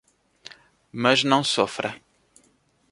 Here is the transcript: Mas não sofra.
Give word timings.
Mas 0.91 1.23
não 1.23 1.43
sofra. 1.43 2.01